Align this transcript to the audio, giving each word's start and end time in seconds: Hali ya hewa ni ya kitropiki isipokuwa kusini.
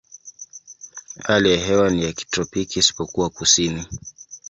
Hali 1.25 1.51
ya 1.51 1.57
hewa 1.57 1.89
ni 1.89 2.03
ya 2.05 2.13
kitropiki 2.13 2.79
isipokuwa 2.79 3.29
kusini. 3.29 3.87